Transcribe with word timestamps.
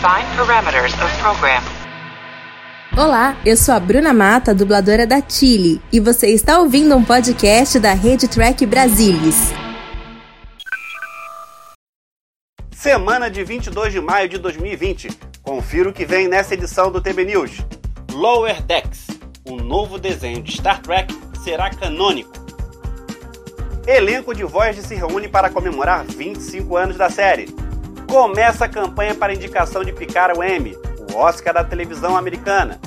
Define 0.00 0.34
parameters 0.34 0.94
of 0.94 1.18
program. 1.18 1.62
Olá, 2.96 3.36
eu 3.44 3.54
sou 3.54 3.74
a 3.74 3.78
Bruna 3.78 4.14
Mata, 4.14 4.54
dubladora 4.54 5.06
da 5.06 5.20
Chile, 5.20 5.78
e 5.92 6.00
você 6.00 6.28
está 6.28 6.58
ouvindo 6.58 6.96
um 6.96 7.04
podcast 7.04 7.78
da 7.78 7.92
Rede 7.92 8.26
Track 8.26 8.64
Brasilis. 8.64 9.52
Semana 12.70 13.30
de 13.30 13.44
22 13.44 13.92
de 13.92 14.00
maio 14.00 14.26
de 14.26 14.38
2020. 14.38 15.10
Confira 15.42 15.90
o 15.90 15.92
que 15.92 16.06
vem 16.06 16.28
nessa 16.28 16.54
edição 16.54 16.90
do 16.90 16.98
TB 17.02 17.26
News. 17.26 17.58
Lower 18.10 18.62
Decks, 18.62 19.06
um 19.46 19.56
novo 19.56 19.98
desenho 19.98 20.42
de 20.42 20.52
Star 20.52 20.80
Trek, 20.80 21.14
será 21.44 21.68
canônico. 21.68 22.32
Elenco 23.86 24.34
de 24.34 24.44
Voyager 24.44 24.82
se 24.82 24.94
reúne 24.94 25.28
para 25.28 25.50
comemorar 25.50 26.06
25 26.06 26.74
anos 26.74 26.96
da 26.96 27.10
série. 27.10 27.59
Começa 28.10 28.64
a 28.64 28.68
campanha 28.68 29.14
para 29.14 29.32
indicação 29.32 29.84
de 29.84 29.92
Picard 29.92 30.36
ao 30.36 30.44
Emmy, 30.44 30.76
o 31.12 31.16
Oscar 31.16 31.54
da 31.54 31.62
televisão 31.62 32.16
americana. 32.16 32.80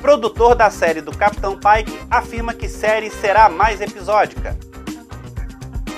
Produtor 0.00 0.54
da 0.54 0.70
série 0.70 1.02
do 1.02 1.14
Capitão 1.14 1.54
Pike 1.54 2.00
afirma 2.10 2.54
que 2.54 2.66
série 2.66 3.10
será 3.10 3.50
mais 3.50 3.82
episódica. 3.82 4.56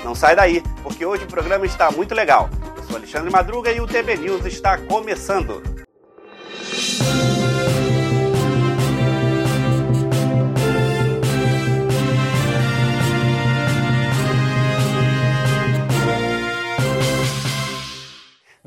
Não 0.03 0.13
sai 0.13 0.35
daí, 0.35 0.61
porque 0.83 1.05
hoje 1.05 1.23
o 1.23 1.27
programa 1.27 1.65
está 1.65 1.89
muito 1.89 2.13
legal. 2.13 2.49
Eu 2.75 2.83
sou 2.83 2.97
Alexandre 2.97 3.31
Madruga 3.31 3.71
e 3.71 3.79
o 3.79 3.87
TB 3.87 4.17
News 4.17 4.45
está 4.45 4.77
começando. 4.77 5.80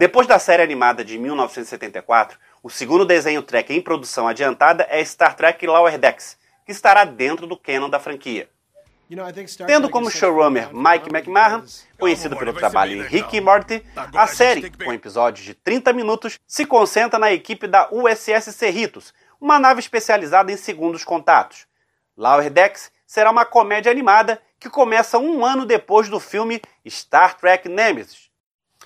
Depois 0.04 0.26
da 0.26 0.38
série 0.38 0.62
animada 0.62 1.02
de 1.02 1.16
1974, 1.16 2.38
o 2.62 2.68
segundo 2.68 3.06
desenho 3.06 3.42
Trek 3.42 3.72
em 3.72 3.80
produção 3.80 4.28
adiantada 4.28 4.86
é 4.90 5.02
Star 5.02 5.34
Trek 5.34 5.66
Lower 5.66 5.96
Decks, 5.96 6.36
que 6.66 6.72
estará 6.72 7.06
dentro 7.06 7.46
do 7.46 7.56
canon 7.56 7.88
da 7.88 7.98
franquia. 7.98 8.46
Tendo 9.66 9.88
como 9.88 10.10
showrunner 10.10 10.68
Mike 10.74 11.08
McMahon, 11.08 11.64
conhecido 11.98 12.36
pelo 12.36 12.52
trabalho 12.52 12.98
em 12.98 13.00
Rick 13.00 13.34
e 13.34 13.40
Morty, 13.40 13.82
a 14.14 14.26
série, 14.26 14.70
com 14.72 14.92
episódios 14.92 15.42
de 15.42 15.54
30 15.54 15.90
minutos, 15.94 16.38
se 16.46 16.66
concentra 16.66 17.18
na 17.18 17.32
equipe 17.32 17.66
da 17.66 17.88
USS 17.90 18.52
Cerritos, 18.52 19.14
uma 19.40 19.58
nave 19.58 19.80
especializada 19.80 20.52
em 20.52 20.56
segundos 20.58 21.02
contatos. 21.02 21.66
Lower 22.14 22.50
Decks 22.50 22.92
será 23.06 23.30
uma 23.30 23.46
comédia 23.46 23.90
animada 23.90 24.38
que 24.60 24.68
começa 24.68 25.18
um 25.18 25.46
ano 25.46 25.64
depois 25.64 26.10
do 26.10 26.20
filme 26.20 26.60
Star 26.86 27.38
Trek 27.38 27.70
Nemesis. 27.70 28.28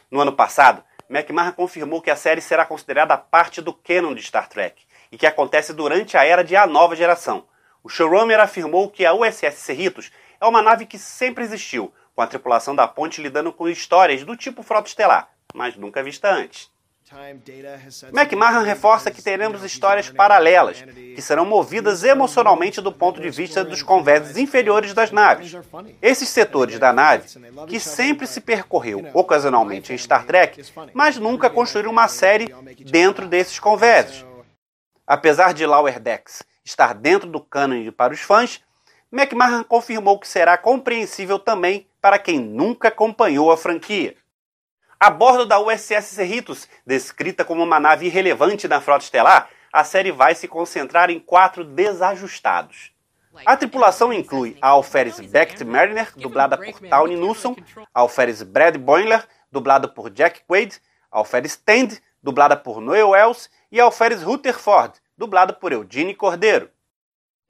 No 0.09 0.21
ano 0.21 0.33
passado, 0.33 0.85
McMahon 1.09 1.53
confirmou 1.53 2.03
que 2.03 2.11
a 2.11 2.17
série 2.17 2.41
será 2.41 2.67
considerada 2.67 3.17
parte 3.17 3.63
do 3.63 3.73
canon 3.73 4.15
de 4.15 4.23
Star 4.23 4.49
Trek 4.49 4.83
e 5.11 5.17
que 5.17 5.27
acontece 5.27 5.73
durante 5.73 6.17
a 6.17 6.25
era 6.25 6.45
de 6.45 6.55
A 6.55 6.67
Nova 6.67 6.95
Geração. 6.95 7.47
O 7.83 7.89
showrunner 7.89 8.39
afirmou 8.39 8.91
que 8.91 9.07
a 9.07 9.15
USS 9.15 9.55
Cerritos 9.55 10.11
é 10.41 10.47
uma 10.47 10.61
nave 10.61 10.85
que 10.85 10.99
sempre 10.99 11.45
existiu, 11.45 11.93
com 12.15 12.21
a 12.21 12.27
tripulação 12.27 12.75
da 12.75 12.87
ponte 12.87 13.23
lidando 13.23 13.53
com 13.53 13.69
histórias 13.69 14.23
do 14.25 14.37
tipo 14.37 14.63
Frota 14.63 14.89
Estelar, 14.89 15.31
mas 15.55 15.77
nunca 15.77 16.03
vista 16.03 16.31
antes. 16.31 16.71
McMahon 18.13 18.63
reforça 18.63 19.11
que 19.11 19.23
teremos 19.23 19.65
histórias 19.65 20.11
paralelas, 20.11 20.83
que 21.15 21.23
serão 21.23 21.45
movidas 21.45 22.05
emocionalmente 22.05 22.81
do 22.81 22.93
ponto 22.93 23.21
de 23.21 23.31
vista 23.31 23.65
dos 23.65 23.83
convéses 23.83 24.37
inferiores 24.37 24.93
das 24.93 25.11
naves. 25.11 25.57
Esses 26.03 26.29
setores 26.29 26.79
da 26.79 26.93
nave, 26.93 27.29
que 27.67 27.81
sempre 27.81 28.27
se 28.27 28.41
percorreu 28.41 29.07
ocasionalmente 29.15 29.93
em 29.93 29.99
Star 29.99 30.27
Trek, 30.27 30.63
mas 30.93 31.17
nunca 31.17 31.49
construíram 31.49 31.91
uma 31.91 32.09
série 32.09 32.55
dentro 32.91 33.27
desses 33.27 33.59
convéses. 33.59 34.25
Apesar 35.07 35.55
de 35.55 35.65
Lower 35.65 35.99
Decks 35.99 36.43
estar 36.63 36.93
dentro 36.93 37.29
do 37.29 37.41
cânone 37.41 37.91
para 37.91 38.13
os 38.13 38.21
fãs, 38.21 38.61
McMahon 39.11 39.65
confirmou 39.65 40.19
que 40.19 40.29
será 40.29 40.59
compreensível 40.59 41.39
também 41.39 41.87
para 42.01 42.19
quem 42.19 42.39
nunca 42.39 42.89
acompanhou 42.89 43.51
a 43.51 43.57
franquia. 43.57 44.15
A 45.01 45.11
bordo 45.11 45.47
da 45.47 45.61
USS 45.61 46.07
Cerritos, 46.07 46.69
descrita 46.85 47.45
como 47.45 47.63
uma 47.63 47.79
nave 47.79 48.07
irrelevante 48.07 48.67
na 48.67 48.81
frota 48.81 49.05
estelar, 49.05 49.49
a 49.73 49.85
série 49.85 50.11
vai 50.11 50.35
se 50.35 50.49
concentrar 50.49 51.09
em 51.09 51.21
quatro 51.21 51.63
desajustados. 51.63 52.91
A 53.47 53.57
tripulação 53.57 54.13
inclui 54.13 54.59
a 54.61 54.71
Alferes 54.71 55.21
Becht 55.21 55.63
Mariner, 55.65 56.13
dublada 56.17 56.59
por 56.59 56.81
Tawny 56.81 57.15
Newsom, 57.15 57.55
a 57.95 58.01
Alferes 58.01 58.43
Brad 58.43 58.77
Boimler, 58.77 59.25
dublado 59.53 59.89
por 59.89 60.11
Jack 60.11 60.43
Quaid, 60.49 60.75
a 61.13 61.19
Alferes 61.19 61.55
Tend, 61.55 62.01
dublada 62.21 62.57
por 62.57 62.81
Noel 62.81 63.11
Wells, 63.11 63.49
e 63.71 63.81
a 63.81 63.85
Alferes 63.85 64.25
Rutherford, 64.25 64.95
dublado 65.17 65.55
por 65.55 65.71
Eugene 65.71 66.13
Cordeiro. 66.13 66.71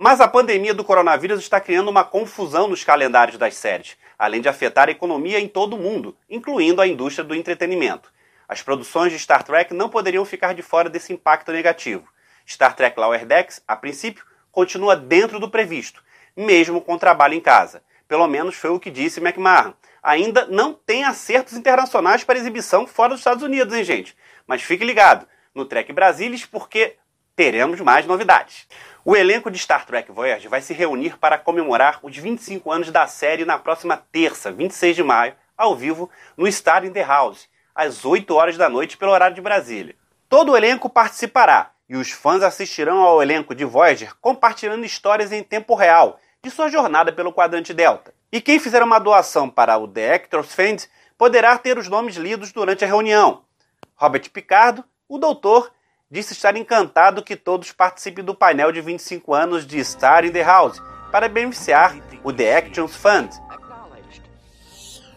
Mas 0.00 0.20
a 0.20 0.28
pandemia 0.28 0.72
do 0.72 0.84
coronavírus 0.84 1.40
está 1.40 1.60
criando 1.60 1.88
uma 1.88 2.04
confusão 2.04 2.68
nos 2.68 2.84
calendários 2.84 3.36
das 3.36 3.56
séries, 3.56 3.96
além 4.16 4.40
de 4.40 4.48
afetar 4.48 4.86
a 4.86 4.92
economia 4.92 5.40
em 5.40 5.48
todo 5.48 5.74
o 5.74 5.78
mundo, 5.78 6.16
incluindo 6.30 6.80
a 6.80 6.86
indústria 6.86 7.24
do 7.24 7.34
entretenimento. 7.34 8.12
As 8.48 8.62
produções 8.62 9.10
de 9.10 9.18
Star 9.18 9.42
Trek 9.42 9.74
não 9.74 9.88
poderiam 9.88 10.24
ficar 10.24 10.54
de 10.54 10.62
fora 10.62 10.88
desse 10.88 11.12
impacto 11.12 11.50
negativo. 11.50 12.06
Star 12.46 12.76
Trek 12.76 12.98
Lower 12.98 13.26
Decks, 13.26 13.60
a 13.66 13.74
princípio, 13.74 14.24
continua 14.52 14.94
dentro 14.94 15.40
do 15.40 15.50
previsto, 15.50 16.00
mesmo 16.36 16.80
com 16.80 16.96
trabalho 16.96 17.34
em 17.34 17.40
casa. 17.40 17.82
Pelo 18.06 18.28
menos 18.28 18.54
foi 18.54 18.70
o 18.70 18.78
que 18.78 18.92
disse 18.92 19.18
McMahon. 19.18 19.74
Ainda 20.00 20.46
não 20.46 20.74
tem 20.74 21.02
acertos 21.02 21.54
internacionais 21.54 22.22
para 22.22 22.38
exibição 22.38 22.86
fora 22.86 23.10
dos 23.10 23.20
Estados 23.20 23.42
Unidos, 23.42 23.74
hein, 23.74 23.82
gente? 23.82 24.16
Mas 24.46 24.62
fique 24.62 24.84
ligado 24.84 25.26
no 25.52 25.64
Trek 25.64 25.92
Brasilis, 25.92 26.46
porque 26.46 26.94
teremos 27.38 27.80
mais 27.80 28.04
novidades. 28.04 28.66
O 29.04 29.14
elenco 29.14 29.48
de 29.48 29.60
Star 29.60 29.86
Trek 29.86 30.10
Voyager 30.10 30.50
vai 30.50 30.60
se 30.60 30.74
reunir 30.74 31.16
para 31.18 31.38
comemorar 31.38 32.00
os 32.02 32.16
25 32.16 32.72
anos 32.72 32.90
da 32.90 33.06
série 33.06 33.44
na 33.44 33.56
próxima 33.56 33.96
terça, 34.10 34.50
26 34.50 34.96
de 34.96 35.04
maio, 35.04 35.36
ao 35.56 35.76
vivo, 35.76 36.10
no 36.36 36.50
Star 36.50 36.84
in 36.84 36.90
the 36.90 37.04
House, 37.04 37.48
às 37.72 38.04
8 38.04 38.34
horas 38.34 38.56
da 38.56 38.68
noite 38.68 38.96
pelo 38.96 39.12
horário 39.12 39.36
de 39.36 39.40
Brasília. 39.40 39.94
Todo 40.28 40.50
o 40.50 40.56
elenco 40.56 40.90
participará 40.90 41.70
e 41.88 41.94
os 41.94 42.10
fãs 42.10 42.42
assistirão 42.42 43.02
ao 43.02 43.22
elenco 43.22 43.54
de 43.54 43.64
Voyager 43.64 44.16
compartilhando 44.20 44.84
histórias 44.84 45.30
em 45.30 45.44
tempo 45.44 45.76
real 45.76 46.18
de 46.42 46.50
sua 46.50 46.68
jornada 46.68 47.12
pelo 47.12 47.32
quadrante 47.32 47.72
Delta. 47.72 48.12
E 48.32 48.40
quem 48.40 48.58
fizer 48.58 48.82
uma 48.82 48.98
doação 48.98 49.48
para 49.48 49.78
o 49.78 49.86
The 49.86 50.14
Actors 50.16 50.52
Fund 50.52 50.86
poderá 51.16 51.56
ter 51.56 51.78
os 51.78 51.86
nomes 51.86 52.16
lidos 52.16 52.50
durante 52.50 52.84
a 52.84 52.88
reunião. 52.88 53.44
Robert 53.94 54.28
Picardo, 54.28 54.84
o 55.08 55.18
Doutor 55.18 55.70
disse 56.10 56.32
estar 56.32 56.56
encantado 56.56 57.22
que 57.22 57.36
todos 57.36 57.70
participem 57.70 58.24
do 58.24 58.34
painel 58.34 58.72
de 58.72 58.80
25 58.80 59.34
anos 59.34 59.66
de 59.66 59.78
Star 59.84 60.24
in 60.24 60.32
the 60.32 60.42
House 60.42 60.82
para 61.12 61.28
beneficiar 61.28 61.94
o 62.24 62.32
The 62.32 62.56
Actions 62.56 62.96
Fund. 62.96 63.30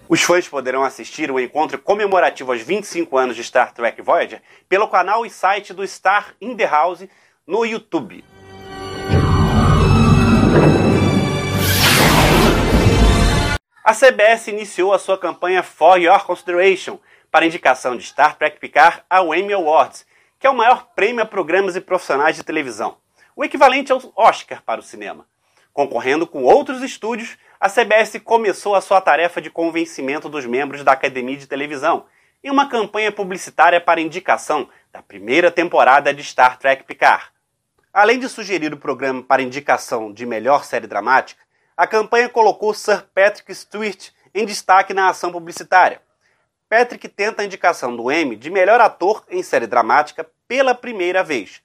Os 0.09 0.21
fãs 0.21 0.49
poderão 0.49 0.83
assistir 0.83 1.31
o 1.31 1.39
encontro 1.39 1.79
comemorativo 1.79 2.51
aos 2.51 2.61
25 2.61 3.17
anos 3.17 3.37
de 3.37 3.43
Star 3.45 3.73
Trek 3.73 4.01
Voyager 4.01 4.41
pelo 4.67 4.89
canal 4.89 5.25
e 5.25 5.29
site 5.29 5.73
do 5.73 5.87
Star 5.87 6.35
in 6.41 6.57
the 6.57 6.65
House 6.65 7.07
no 7.47 7.65
YouTube. 7.65 8.25
A 13.83 13.93
CBS 13.93 14.47
iniciou 14.47 14.93
a 14.93 14.99
sua 14.99 15.17
campanha 15.17 15.63
For 15.63 15.97
Your 15.97 16.23
Consideration 16.25 16.99
para 17.31 17.45
indicação 17.45 17.95
de 17.95 18.03
Star 18.03 18.35
Trek 18.35 18.59
Picard 18.59 19.01
ao 19.09 19.33
Emmy 19.33 19.53
Awards 19.53 20.05
que 20.41 20.47
é 20.47 20.49
o 20.49 20.55
maior 20.55 20.87
prêmio 20.95 21.21
a 21.21 21.25
programas 21.25 21.75
e 21.75 21.79
profissionais 21.79 22.35
de 22.35 22.43
televisão, 22.43 22.97
o 23.35 23.45
equivalente 23.45 23.91
ao 23.91 24.01
Oscar 24.15 24.63
para 24.63 24.79
o 24.79 24.83
cinema. 24.83 25.27
Concorrendo 25.71 26.25
com 26.25 26.41
outros 26.41 26.81
estúdios, 26.81 27.37
a 27.59 27.69
CBS 27.69 28.19
começou 28.23 28.73
a 28.73 28.81
sua 28.81 28.99
tarefa 28.99 29.39
de 29.39 29.51
convencimento 29.51 30.27
dos 30.27 30.47
membros 30.47 30.83
da 30.83 30.93
Academia 30.93 31.37
de 31.37 31.45
Televisão 31.45 32.05
em 32.43 32.49
uma 32.49 32.67
campanha 32.67 33.11
publicitária 33.11 33.79
para 33.79 34.01
indicação 34.01 34.67
da 34.91 34.99
primeira 34.99 35.51
temporada 35.51 36.11
de 36.11 36.23
Star 36.23 36.57
Trek 36.57 36.85
Picard. 36.85 37.25
Além 37.93 38.17
de 38.17 38.27
sugerir 38.27 38.73
o 38.73 38.77
programa 38.77 39.21
para 39.21 39.43
indicação 39.43 40.11
de 40.11 40.25
melhor 40.25 40.65
série 40.65 40.87
dramática, 40.87 41.39
a 41.77 41.85
campanha 41.85 42.27
colocou 42.27 42.73
Sir 42.73 43.05
Patrick 43.13 43.53
Stewart 43.53 44.09
em 44.33 44.43
destaque 44.43 44.91
na 44.91 45.07
ação 45.07 45.31
publicitária. 45.31 46.01
Patrick 46.71 47.09
tenta 47.09 47.41
a 47.41 47.45
indicação 47.45 47.93
do 47.93 48.09
Emmy 48.09 48.37
de 48.37 48.49
melhor 48.49 48.79
ator 48.79 49.25
em 49.29 49.43
série 49.43 49.67
dramática 49.67 50.25
pela 50.51 50.75
primeira 50.75 51.23
vez. 51.23 51.61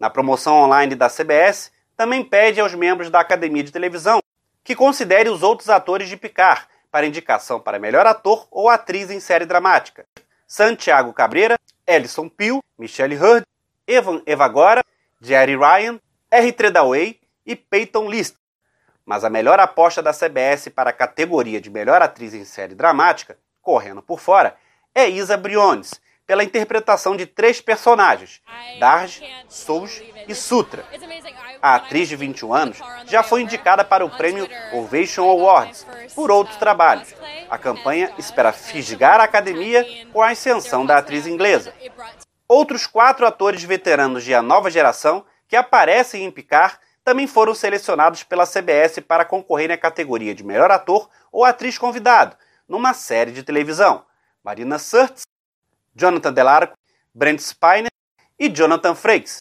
Na 0.00 0.08
promoção 0.08 0.54
online 0.62 0.94
da 0.94 1.10
CBS, 1.10 1.70
também 1.94 2.24
pede 2.24 2.58
aos 2.58 2.74
membros 2.74 3.10
da 3.10 3.20
Academia 3.20 3.62
de 3.62 3.70
Televisão 3.70 4.18
que 4.64 4.74
considere 4.74 5.28
os 5.28 5.42
outros 5.42 5.68
atores 5.68 6.08
de 6.08 6.16
Picard 6.16 6.66
para 6.90 7.04
indicação 7.04 7.60
para 7.60 7.78
melhor 7.78 8.06
ator 8.06 8.48
ou 8.50 8.70
atriz 8.70 9.10
em 9.10 9.20
série 9.20 9.44
dramática. 9.44 10.06
Santiago 10.46 11.12
Cabreira, 11.12 11.58
Ellison 11.86 12.26
Peel, 12.26 12.64
Michelle 12.78 13.14
Hurd, 13.14 13.44
Evan 13.86 14.22
Evagora, 14.24 14.82
Jerry 15.20 15.54
Ryan, 15.54 16.00
R. 16.30 16.52
Tredaway 16.52 17.20
e 17.44 17.54
Peyton 17.54 18.08
List. 18.08 18.36
Mas 19.04 19.22
a 19.22 19.28
melhor 19.28 19.60
aposta 19.60 20.02
da 20.02 20.14
CBS 20.14 20.70
para 20.70 20.88
a 20.88 20.94
categoria 20.94 21.60
de 21.60 21.68
melhor 21.68 22.00
atriz 22.00 22.32
em 22.32 22.46
série 22.46 22.74
dramática 22.74 23.36
correndo 23.60 24.00
por 24.00 24.18
fora, 24.18 24.56
é 24.94 25.10
Isa 25.10 25.36
Briones, 25.36 26.00
pela 26.26 26.44
interpretação 26.44 27.16
de 27.16 27.26
três 27.26 27.60
personagens, 27.60 28.40
Darj, 28.78 29.22
Souj 29.48 30.14
e 30.26 30.34
Sutra. 30.34 30.84
A 31.60 31.76
atriz 31.76 32.08
de 32.08 32.16
21 32.16 32.54
anos 32.54 32.78
já 33.06 33.22
foi 33.22 33.42
indicada 33.42 33.84
para 33.84 34.04
o 34.04 34.10
prêmio 34.10 34.48
Ovation 34.72 35.28
Awards 35.28 35.86
por 36.14 36.30
outros 36.30 36.56
trabalhos. 36.56 37.14
A 37.50 37.58
campanha 37.58 38.12
espera 38.18 38.52
fisgar 38.52 39.20
a 39.20 39.24
academia 39.24 39.86
com 40.12 40.22
a 40.22 40.30
ascensão 40.30 40.84
da 40.84 40.98
atriz 40.98 41.26
inglesa. 41.26 41.74
Outros 42.48 42.86
quatro 42.86 43.26
atores 43.26 43.62
veteranos 43.62 44.24
de 44.24 44.34
A 44.34 44.42
Nova 44.42 44.70
Geração 44.70 45.24
que 45.48 45.56
aparecem 45.56 46.24
em 46.24 46.30
Picar 46.30 46.78
também 47.04 47.26
foram 47.26 47.54
selecionados 47.54 48.22
pela 48.22 48.46
CBS 48.46 49.00
para 49.00 49.26
concorrer 49.26 49.68
na 49.68 49.76
categoria 49.76 50.34
de 50.34 50.42
melhor 50.42 50.70
ator 50.70 51.08
ou 51.30 51.44
atriz 51.44 51.76
convidado 51.76 52.36
numa 52.66 52.94
série 52.94 53.30
de 53.30 53.42
televisão. 53.42 54.04
Marina 54.42 54.78
Sirtis, 54.78 55.24
Jonathan 55.94 56.32
Delarco, 56.32 56.74
Brent 57.14 57.40
Spiner 57.40 57.90
e 58.38 58.48
Jonathan 58.48 58.94
Frakes. 58.94 59.38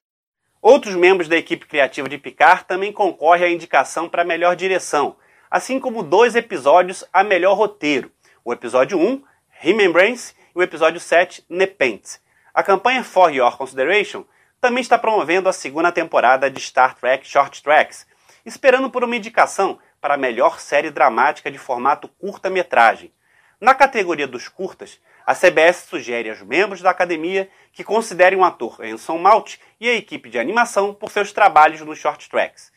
Outros 0.61 0.95
membros 0.95 1.27
da 1.27 1.35
equipe 1.35 1.65
criativa 1.65 2.07
de 2.07 2.17
Picard 2.17 2.65
também 2.65 2.91
concorrem 2.91 3.45
à 3.45 3.51
indicação 3.51 4.07
para 4.07 4.23
melhor 4.23 4.55
direção, 4.55 5.15
assim 5.49 5.79
como 5.79 6.03
dois 6.03 6.35
episódios 6.35 7.03
a 7.11 7.23
melhor 7.23 7.55
roteiro, 7.55 8.11
o 8.45 8.53
episódio 8.53 8.97
1, 8.97 9.23
Remembrance, 9.49 10.33
e 10.55 10.59
o 10.59 10.63
episódio 10.63 10.99
7, 10.99 11.45
Nepenthe. 11.49 12.19
A 12.53 12.61
campanha 12.61 13.03
For 13.03 13.33
Your 13.33 13.57
Consideration 13.57 14.23
também 14.61 14.81
está 14.81 14.97
promovendo 14.97 15.49
a 15.49 15.53
segunda 15.53 15.91
temporada 15.91 16.49
de 16.49 16.61
Star 16.61 16.95
Trek 16.95 17.27
Short 17.27 17.61
Tracks, 17.61 18.05
esperando 18.45 18.89
por 18.89 19.03
uma 19.03 19.15
indicação 19.15 19.79
para 19.99 20.13
a 20.13 20.17
melhor 20.17 20.59
série 20.59 20.91
dramática 20.91 21.49
de 21.49 21.57
formato 21.57 22.07
curta-metragem. 22.07 23.11
Na 23.59 23.73
categoria 23.73 24.27
dos 24.27 24.47
curtas, 24.47 24.99
a 25.25 25.33
CBS 25.33 25.85
sugere 25.89 26.29
aos 26.29 26.41
membros 26.41 26.81
da 26.81 26.89
academia 26.89 27.49
que 27.71 27.83
considerem 27.83 28.37
o 28.37 28.43
ator 28.43 28.81
Anson 28.81 29.17
Malt 29.17 29.55
e 29.79 29.89
a 29.89 29.93
equipe 29.93 30.29
de 30.29 30.37
animação 30.37 30.93
por 30.93 31.11
seus 31.11 31.31
trabalhos 31.31 31.81
nos 31.81 31.97
short 31.97 32.29
tracks. 32.29 32.71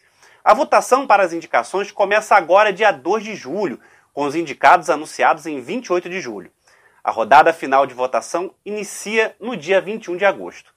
A 0.44 0.54
votação 0.54 1.06
para 1.06 1.25
as 1.25 1.32
indicações 1.32 1.90
começa 1.90 2.37
agora, 2.37 2.72
dia 2.72 2.93
2 2.93 3.25
de 3.25 3.34
julho, 3.34 3.81
com 4.12 4.25
os 4.25 4.34
indicados 4.34 4.88
anunciados 4.88 5.44
em 5.44 5.60
28 5.60 6.08
de 6.08 6.20
julho. 6.20 6.50
A 7.02 7.10
rodada 7.10 7.52
final 7.52 7.87
de 7.87 7.94
votação 7.94 8.54
inicia 8.64 9.34
no 9.40 9.56
dia 9.56 9.81
21 9.81 10.16
de 10.16 10.25
agosto. 10.25 10.72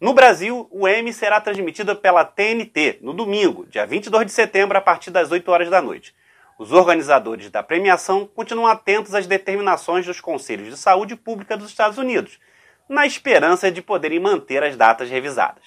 No 0.00 0.14
Brasil, 0.14 0.66
o 0.70 0.88
Emmy 0.88 1.12
será 1.12 1.38
transmitido 1.38 1.94
pela 1.94 2.24
TNT 2.24 2.98
no 3.02 3.12
domingo, 3.12 3.66
dia 3.66 3.86
22 3.86 4.24
de 4.24 4.32
setembro, 4.32 4.78
a 4.78 4.80
partir 4.80 5.10
das 5.10 5.30
8 5.30 5.46
horas 5.50 5.68
da 5.68 5.82
noite. 5.82 6.14
Os 6.60 6.72
organizadores 6.72 7.48
da 7.48 7.62
premiação 7.62 8.26
continuam 8.26 8.66
atentos 8.66 9.14
às 9.14 9.26
determinações 9.26 10.04
dos 10.04 10.20
Conselhos 10.20 10.68
de 10.68 10.76
Saúde 10.76 11.16
Pública 11.16 11.56
dos 11.56 11.70
Estados 11.70 11.96
Unidos, 11.96 12.38
na 12.86 13.06
esperança 13.06 13.72
de 13.72 13.80
poderem 13.80 14.20
manter 14.20 14.62
as 14.62 14.76
datas 14.76 15.08
revisadas. 15.08 15.64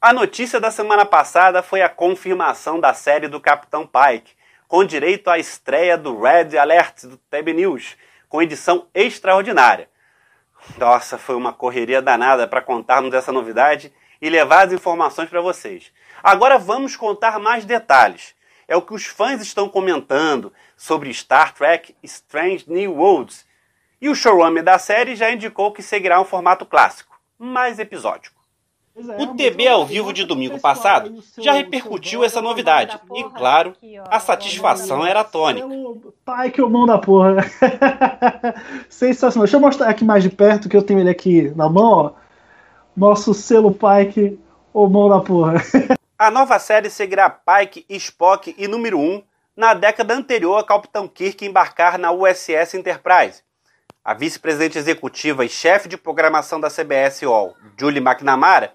A 0.00 0.12
notícia 0.12 0.60
da 0.60 0.70
semana 0.70 1.04
passada 1.04 1.60
foi 1.60 1.82
a 1.82 1.88
confirmação 1.88 2.78
da 2.78 2.94
série 2.94 3.26
do 3.26 3.40
Capitão 3.40 3.84
Pike, 3.84 4.36
com 4.68 4.84
direito 4.84 5.28
à 5.28 5.40
estreia 5.40 5.98
do 5.98 6.22
Red 6.22 6.56
Alert 6.56 7.02
do 7.02 7.16
TB 7.16 7.54
News, 7.54 7.96
com 8.28 8.40
edição 8.40 8.86
extraordinária. 8.94 9.90
Nossa, 10.78 11.18
foi 11.18 11.34
uma 11.34 11.52
correria 11.52 12.00
danada 12.00 12.46
para 12.46 12.62
contarmos 12.62 13.12
essa 13.12 13.32
novidade 13.32 13.92
e 14.20 14.30
levar 14.30 14.68
as 14.68 14.72
informações 14.72 15.28
para 15.28 15.40
vocês. 15.40 15.92
Agora 16.22 16.58
vamos 16.58 16.94
contar 16.94 17.40
mais 17.40 17.64
detalhes. 17.64 18.40
É 18.66 18.76
o 18.76 18.82
que 18.82 18.94
os 18.94 19.06
fãs 19.06 19.40
estão 19.40 19.68
comentando 19.68 20.52
sobre 20.76 21.12
Star 21.12 21.54
Trek 21.54 21.94
Strange 22.02 22.64
New 22.68 22.94
Worlds. 22.94 23.44
E 24.00 24.08
o 24.08 24.14
showrunner 24.14 24.64
da 24.64 24.78
série 24.78 25.14
já 25.14 25.30
indicou 25.30 25.72
que 25.72 25.82
seguirá 25.82 26.20
um 26.20 26.24
formato 26.24 26.66
clássico, 26.66 27.18
mais 27.38 27.78
episódico. 27.78 28.42
O 28.94 29.28
TB 29.28 29.68
ao 29.68 29.86
vivo 29.86 30.12
de 30.12 30.24
domingo 30.24 30.60
passado 30.60 31.22
já 31.38 31.52
repercutiu 31.52 32.22
essa 32.22 32.42
novidade. 32.42 33.00
E 33.14 33.24
claro, 33.24 33.74
a 34.10 34.20
satisfação 34.20 35.06
era 35.06 35.24
tônica. 35.24 35.66
Pai, 36.24 36.50
que 36.50 36.60
o 36.60 36.68
mão 36.68 36.84
da 36.84 36.98
porra. 36.98 37.36
Sensacional. 38.90 39.44
Deixa 39.44 39.56
eu 39.56 39.60
mostrar 39.60 39.88
aqui 39.88 40.04
mais 40.04 40.22
de 40.22 40.28
perto 40.28 40.68
que 40.68 40.76
eu 40.76 40.82
tenho 40.82 41.00
ele 41.00 41.08
aqui 41.08 41.50
na 41.56 41.70
mão, 41.70 41.92
ó. 41.92 42.10
Nosso 42.94 43.32
selo 43.32 43.72
Pike, 43.72 44.38
o 44.74 44.86
mão 44.86 45.08
da 45.08 45.20
porra. 45.20 45.54
A 46.22 46.30
nova 46.30 46.56
série 46.60 46.88
seguirá 46.88 47.28
Pike, 47.28 47.84
Spock 47.88 48.54
e 48.56 48.68
número 48.68 48.96
1 48.96 49.24
na 49.56 49.74
década 49.74 50.14
anterior 50.14 50.56
a 50.56 50.62
Capitão 50.62 51.08
Kirk 51.08 51.44
embarcar 51.44 51.98
na 51.98 52.12
USS 52.12 52.74
Enterprise. 52.74 53.42
A 54.04 54.14
vice-presidente 54.14 54.78
executiva 54.78 55.44
e 55.44 55.48
chefe 55.48 55.88
de 55.88 55.96
programação 55.96 56.60
da 56.60 56.70
CBS 56.70 57.24
All, 57.24 57.56
Julie 57.76 58.00
McNamara, 58.00 58.72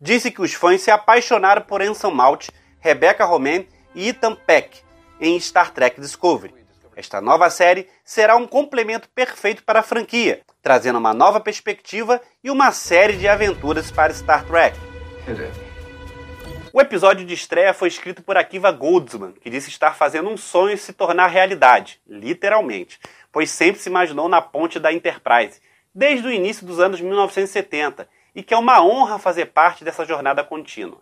disse 0.00 0.30
que 0.30 0.40
os 0.40 0.54
fãs 0.54 0.80
se 0.80 0.90
apaixonaram 0.90 1.60
por 1.60 1.82
Anson 1.82 2.10
Mount, 2.10 2.48
Rebecca 2.80 3.26
Romaine 3.26 3.68
e 3.94 4.08
Ethan 4.08 4.34
Peck 4.34 4.80
em 5.20 5.38
Star 5.38 5.72
Trek 5.72 6.00
Discovery. 6.00 6.54
Esta 6.96 7.20
nova 7.20 7.50
série 7.50 7.90
será 8.06 8.36
um 8.36 8.46
complemento 8.46 9.06
perfeito 9.10 9.62
para 9.64 9.80
a 9.80 9.82
franquia, 9.82 10.40
trazendo 10.62 10.98
uma 10.98 11.12
nova 11.12 11.40
perspectiva 11.40 12.22
e 12.42 12.50
uma 12.50 12.72
série 12.72 13.18
de 13.18 13.28
aventuras 13.28 13.90
para 13.90 14.14
Star 14.14 14.46
Trek. 14.46 14.78
O 16.76 16.80
episódio 16.82 17.24
de 17.24 17.32
estreia 17.32 17.72
foi 17.72 17.88
escrito 17.88 18.22
por 18.22 18.36
Akiva 18.36 18.70
Goldsman, 18.70 19.32
que 19.40 19.48
disse 19.48 19.70
estar 19.70 19.94
fazendo 19.94 20.28
um 20.28 20.36
sonho 20.36 20.76
se 20.76 20.92
tornar 20.92 21.28
realidade, 21.28 21.98
literalmente, 22.06 23.00
pois 23.32 23.50
sempre 23.50 23.80
se 23.80 23.88
imaginou 23.88 24.28
na 24.28 24.42
ponte 24.42 24.78
da 24.78 24.92
Enterprise, 24.92 25.58
desde 25.94 26.28
o 26.28 26.30
início 26.30 26.66
dos 26.66 26.78
anos 26.78 27.00
1970, 27.00 28.06
e 28.34 28.42
que 28.42 28.52
é 28.52 28.58
uma 28.58 28.84
honra 28.84 29.18
fazer 29.18 29.46
parte 29.46 29.84
dessa 29.84 30.04
jornada 30.04 30.44
contínua. 30.44 31.00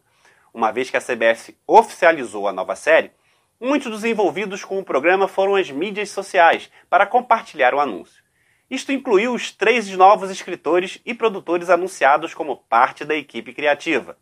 Uma 0.55 0.71
vez 0.71 0.91
que 0.91 0.97
a 0.97 1.01
CBS 1.01 1.53
oficializou 1.67 2.47
a 2.47 2.53
nova 2.53 2.77
série, 2.77 3.11
muitos 3.61 3.91
dos 3.91 4.05
envolvidos 4.05 4.65
com 4.65 4.79
o 4.79 4.85
programa 4.85 5.27
foram 5.27 5.57
as 5.57 5.73
mídias 5.73 6.09
sociais 6.09 6.71
para 6.89 7.05
compartilhar 7.05 7.75
o 7.75 7.81
anúncio. 7.81 8.23
Isto 8.71 8.93
incluiu 8.93 9.35
os 9.35 9.51
três 9.51 9.91
novos 9.91 10.31
escritores 10.31 11.01
e 11.05 11.13
produtores 11.13 11.69
anunciados 11.69 12.33
como 12.33 12.59
parte 12.59 13.05
da 13.05 13.17
equipe 13.17 13.53
criativa. 13.53 14.17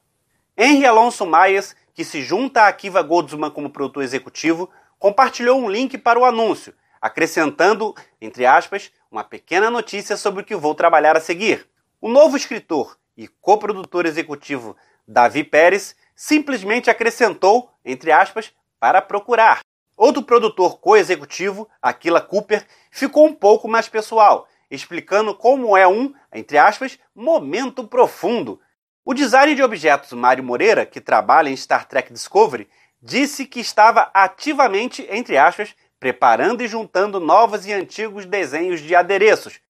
Henry 0.57 0.85
Alonso 0.85 1.25
Maias, 1.25 1.75
que 1.95 2.05
se 2.05 2.23
junta 2.23 2.63
a 2.63 2.69
Akiva 2.69 3.01
Goldsman 3.03 3.51
como 3.51 3.71
produtor 3.71 4.03
executivo, 4.03 4.69
compartilhou 4.99 5.59
um 5.59 5.69
link 5.69 5.97
para 5.97 6.19
o 6.19 6.25
anúncio, 6.25 6.75
acrescentando, 7.01 7.95
entre 8.21 8.45
aspas, 8.45 8.93
uma 9.11 9.25
pequena 9.25 9.71
notícia 9.71 10.17
sobre 10.17 10.43
o 10.43 10.45
que 10.45 10.55
vou 10.55 10.75
trabalhar 10.75 11.17
a 11.17 11.21
seguir. 11.21 11.67
O 12.01 12.09
novo 12.09 12.37
escritor 12.37 12.99
e 13.17 13.29
coprodutor 13.29 14.05
executivo 14.05 14.77
Davi 15.09 15.43
Pérez 15.43 15.97
simplesmente 16.15 16.91
acrescentou, 16.91 17.71
entre 17.85 18.13
aspas, 18.13 18.53
para 18.79 19.01
procurar. 19.01 19.61
Outro 19.97 20.23
produtor 20.23 20.79
co-executivo, 20.81 21.69
Aquila 21.81 22.21
Cooper, 22.21 22.67
ficou 22.91 23.27
um 23.27 23.35
pouco 23.35 23.69
mais 23.69 23.89
pessoal, 23.89 24.47
explicando 24.71 25.35
como 25.35 25.77
é 25.77 25.87
um, 25.87 26.13
entre 26.33 26.59
aspas, 26.59 26.99
momento 27.15 27.87
profundo. 27.87 28.61
O 29.05 29.15
designer 29.15 29.55
de 29.55 29.63
objetos 29.63 30.13
Mário 30.13 30.45
Moreira, 30.45 30.87
que 30.87 31.01
trabalha 31.01 31.49
em 31.49 31.57
Star 31.57 31.87
Trek 31.87 32.13
Discovery, 32.13 32.69
disse 33.03 33.47
que 33.47 33.61
estava 33.61 34.11
ativamente, 34.15 35.07
entre 35.11 35.37
aspas, 35.37 35.75
preparando 35.99 36.63
e 36.63 36.69
juntando 36.69 37.19
novos 37.19 37.67
e 37.67 37.73
antigos 37.73 38.25
desenhos 38.27 38.81
de 38.81 38.95
adereços, 38.95 39.61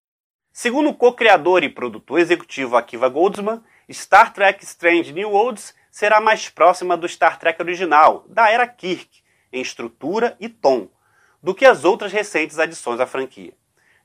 Segundo 0.54 0.90
o 0.90 0.94
co-criador 0.94 1.64
e 1.64 1.70
produtor 1.70 2.20
executivo 2.20 2.76
Akiva 2.76 3.08
Goldsman, 3.08 3.62
Star 3.90 4.34
Trek 4.34 4.62
Strange 4.62 5.10
New 5.10 5.30
Worlds 5.30 5.74
será 5.90 6.20
mais 6.20 6.50
próxima 6.50 6.94
do 6.94 7.08
Star 7.08 7.38
Trek 7.38 7.60
original, 7.62 8.26
da 8.28 8.50
era 8.50 8.66
Kirk, 8.66 9.22
em 9.50 9.62
estrutura 9.62 10.36
e 10.38 10.50
tom, 10.50 10.90
do 11.42 11.54
que 11.54 11.64
as 11.64 11.86
outras 11.86 12.12
recentes 12.12 12.58
adições 12.58 13.00
à 13.00 13.06
franquia. 13.06 13.54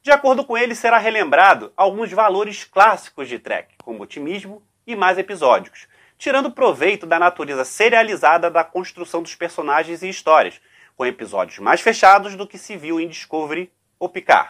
De 0.02 0.10
acordo 0.10 0.46
com 0.46 0.58
ele, 0.58 0.74
será 0.74 0.98
relembrado 0.98 1.74
alguns 1.76 2.14
valores 2.14 2.64
clássicos 2.64 3.28
de 3.28 3.40
Trek, 3.40 3.76
como 3.84 4.04
otimismo 4.04 4.64
e 4.88 4.96
mais 4.96 5.18
episódicos, 5.18 5.86
tirando 6.18 6.50
proveito 6.50 7.06
da 7.06 7.20
natureza 7.20 7.66
serializada 7.66 8.50
da 8.50 8.64
construção 8.64 9.22
dos 9.22 9.36
personagens 9.36 10.02
e 10.02 10.10
histórias, 10.10 10.62
com 10.96 11.06
episódios 11.06 11.60
mais 11.60 11.82
fechados 11.82 12.36
do 12.36 12.48
que 12.48 12.58
se 12.58 12.78
viu 12.78 13.00
em 13.00 13.08
Discovery 13.08 13.70
ou 14.00 14.08
Picard. 14.10 14.50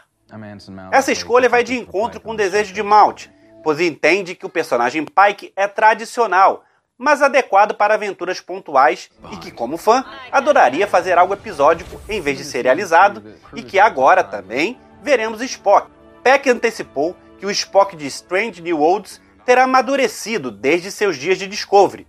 Essa 0.91 1.11
escolha 1.11 1.49
vai 1.49 1.63
de 1.63 1.75
encontro 1.75 2.21
com 2.21 2.31
o 2.31 2.37
desejo 2.37 2.73
de 2.73 2.83
Malt, 2.83 3.27
pois 3.63 3.79
entende 3.79 4.35
que 4.35 4.45
o 4.45 4.49
personagem 4.49 5.03
Pike 5.03 5.51
é 5.55 5.67
tradicional, 5.67 6.63
mas 6.97 7.21
adequado 7.21 7.75
para 7.75 7.95
aventuras 7.95 8.39
pontuais 8.39 9.09
e 9.31 9.37
que, 9.37 9.51
como 9.51 9.77
fã, 9.77 10.05
adoraria 10.31 10.87
fazer 10.87 11.17
algo 11.17 11.33
episódico 11.33 12.01
em 12.07 12.21
vez 12.21 12.37
de 12.37 12.43
serializado 12.43 13.23
e 13.53 13.61
que 13.61 13.79
agora 13.79 14.23
também 14.23 14.79
veremos 15.01 15.41
Spock. 15.41 15.89
Peck 16.23 16.49
antecipou 16.49 17.15
que 17.37 17.45
o 17.45 17.51
Spock 17.51 17.95
de 17.95 18.07
Strange 18.07 18.61
New 18.61 18.79
Worlds 18.79 19.21
terá 19.47 19.63
amadurecido 19.63 20.51
desde 20.51 20.91
seus 20.91 21.15
dias 21.15 21.37
de 21.37 21.47
Discovery. 21.47 22.05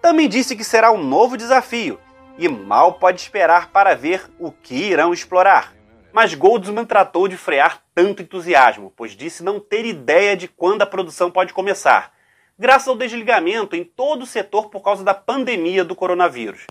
Também 0.00 0.26
disse 0.26 0.56
que 0.56 0.64
será 0.64 0.90
um 0.90 1.04
novo 1.04 1.36
desafio 1.36 2.00
e 2.38 2.48
mal 2.48 2.94
pode 2.94 3.20
esperar 3.20 3.68
para 3.68 3.94
ver 3.94 4.30
o 4.38 4.50
que 4.50 4.74
irão 4.74 5.12
explorar. 5.12 5.74
Mas 6.10 6.32
Goldsman 6.32 6.86
tratou 6.86 7.28
de 7.28 7.36
frear 7.36 7.84
tanto 7.94 8.22
entusiasmo, 8.22 8.90
pois 8.96 9.12
disse 9.12 9.44
não 9.44 9.60
ter 9.60 9.84
ideia 9.84 10.34
de 10.34 10.48
quando 10.48 10.80
a 10.80 10.86
produção 10.86 11.30
pode 11.30 11.52
começar, 11.52 12.14
graças 12.58 12.88
ao 12.88 12.96
desligamento 12.96 13.76
em 13.76 13.84
todo 13.84 14.22
o 14.22 14.26
setor 14.26 14.70
por 14.70 14.80
causa 14.80 15.04
da 15.04 15.12
pandemia 15.12 15.84
do 15.84 15.94
coronavírus. 15.94 16.66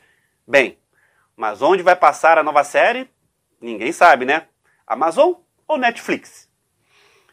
Bem, 0.48 0.80
mas 1.38 1.62
onde 1.62 1.84
vai 1.84 1.96
passar 1.96 2.40
a 2.40 2.44
nova 2.44 2.64
série? 2.64 3.08
Ninguém 3.62 3.92
sabe, 3.92 4.26
né? 4.26 4.48
Amazon 4.88 5.34
ou 5.68 5.78
Netflix? 5.78 6.49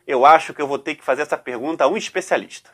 Eu 0.06 0.24
acho 0.24 0.54
que 0.54 0.62
eu 0.62 0.68
vou 0.68 0.78
ter 0.78 0.94
que 0.94 1.04
fazer 1.04 1.22
essa 1.22 1.36
pergunta 1.36 1.84
a 1.84 1.88
um 1.88 1.96
especialista. 1.96 2.70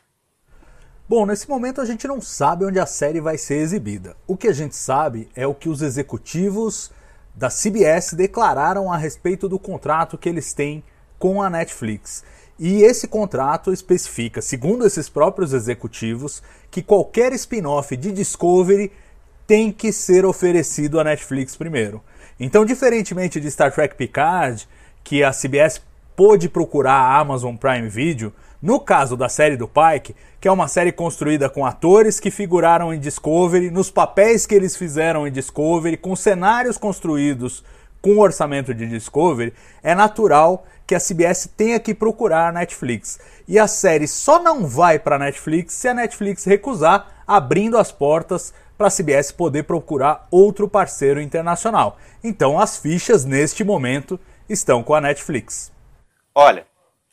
Bom, 1.09 1.25
nesse 1.25 1.49
momento 1.49 1.81
a 1.81 1.85
gente 1.85 2.07
não 2.07 2.21
sabe 2.21 2.63
onde 2.63 2.79
a 2.79 2.85
série 2.85 3.19
vai 3.19 3.37
ser 3.37 3.55
exibida. 3.55 4.15
O 4.27 4.37
que 4.37 4.47
a 4.47 4.53
gente 4.53 4.75
sabe 4.75 5.29
é 5.35 5.45
o 5.47 5.53
que 5.53 5.67
os 5.67 5.81
executivos 5.81 6.91
da 7.35 7.49
CBS 7.49 8.13
declararam 8.13 8.91
a 8.91 8.97
respeito 8.97 9.49
do 9.49 9.57
contrato 9.57 10.17
que 10.17 10.29
eles 10.29 10.53
têm 10.53 10.83
com 11.17 11.41
a 11.41 11.49
Netflix. 11.49 12.23
E 12.59 12.83
esse 12.83 13.07
contrato 13.07 13.73
especifica, 13.73 14.41
segundo 14.41 14.85
esses 14.85 15.09
próprios 15.09 15.53
executivos, 15.53 16.43
que 16.69 16.83
qualquer 16.83 17.33
spin-off 17.33 17.97
de 17.97 18.11
Discovery 18.11 18.91
tem 19.47 19.71
que 19.71 19.91
ser 19.91 20.23
oferecido 20.23 20.99
à 20.99 21.03
Netflix 21.03 21.55
primeiro. 21.55 22.01
Então, 22.39 22.63
diferentemente 22.63 23.39
de 23.39 23.49
Star 23.49 23.73
Trek 23.73 23.95
Picard, 23.95 24.67
que 25.03 25.23
a 25.23 25.31
CBS 25.31 25.81
pôde 26.15 26.49
procurar 26.49 26.93
a 26.93 27.19
Amazon 27.19 27.55
Prime 27.55 27.89
Video, 27.89 28.33
no 28.61 28.79
caso 28.79 29.17
da 29.17 29.27
série 29.27 29.57
do 29.57 29.67
Pike, 29.67 30.15
que 30.39 30.47
é 30.47 30.51
uma 30.51 30.67
série 30.67 30.91
construída 30.91 31.49
com 31.49 31.65
atores 31.65 32.19
que 32.19 32.31
figuraram 32.31 32.93
em 32.93 32.99
Discovery, 32.99 33.69
nos 33.69 33.91
papéis 33.91 34.45
que 34.45 34.55
eles 34.55 34.77
fizeram 34.77 35.27
em 35.27 35.31
Discovery, 35.31 35.97
com 35.97 36.15
cenários 36.15 36.77
construídos 36.77 37.63
com 38.01 38.19
orçamento 38.19 38.73
de 38.73 38.85
Discovery, 38.85 39.53
é 39.81 39.95
natural 39.95 40.65
que 40.85 40.95
a 40.95 40.99
CBS 40.99 41.49
tenha 41.55 41.79
que 41.79 41.93
procurar 41.93 42.49
a 42.49 42.51
Netflix. 42.51 43.19
E 43.47 43.57
a 43.57 43.67
série 43.67 44.07
só 44.07 44.41
não 44.41 44.67
vai 44.67 44.99
para 44.99 45.15
a 45.15 45.19
Netflix 45.19 45.73
se 45.73 45.87
a 45.87 45.93
Netflix 45.93 46.43
recusar, 46.43 47.23
abrindo 47.25 47.77
as 47.77 47.91
portas 47.91 48.53
para 48.77 48.87
a 48.87 48.91
CBS 48.91 49.31
poder 49.31 49.63
procurar 49.63 50.27
outro 50.29 50.67
parceiro 50.67 51.21
internacional. 51.21 51.97
Então 52.23 52.59
as 52.59 52.77
fichas 52.77 53.25
neste 53.25 53.63
momento 53.63 54.19
estão 54.49 54.83
com 54.83 54.93
a 54.93 55.01
Netflix. 55.01 55.72
Olha, 56.35 56.65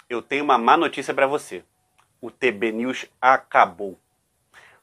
eu 0.09 0.23
tenho 0.23 0.43
uma 0.45 0.57
má 0.57 0.77
notícia 0.77 1.13
para 1.13 1.27
você. 1.27 1.63
O 2.21 2.31
TB 2.31 2.73
News 2.73 3.07
acabou. 3.21 3.99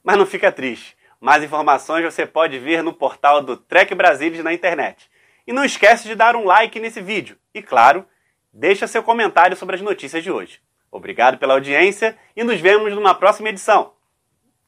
Mas 0.02 0.16
não 0.16 0.24
fica 0.24 0.52
triste. 0.52 0.96
Mais 1.20 1.42
informações 1.42 2.04
você 2.04 2.24
pode 2.24 2.58
ver 2.58 2.82
no 2.82 2.92
portal 2.92 3.42
do 3.42 3.56
Trek 3.56 3.94
Brasilis 3.94 4.44
na 4.44 4.52
internet. 4.52 5.10
E 5.46 5.52
não 5.52 5.64
esquece 5.64 6.06
de 6.06 6.14
dar 6.14 6.36
um 6.36 6.44
like 6.44 6.78
nesse 6.78 7.00
vídeo. 7.00 7.36
E 7.52 7.60
claro, 7.60 8.06
deixa 8.52 8.86
seu 8.86 9.02
comentário 9.02 9.56
sobre 9.56 9.74
as 9.74 9.82
notícias 9.82 10.22
de 10.22 10.30
hoje. 10.30 10.60
Obrigado 10.90 11.36
pela 11.38 11.54
audiência 11.54 12.16
e 12.36 12.44
nos 12.44 12.60
vemos 12.60 12.94
numa 12.94 13.14
próxima 13.14 13.48
edição. 13.48 13.92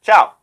Tchau! 0.02 0.40